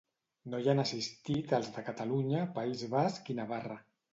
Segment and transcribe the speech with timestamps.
[0.53, 3.79] No hi han assistit els de Catalunya, País Basc i Navarra.